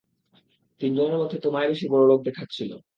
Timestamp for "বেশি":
1.67-1.85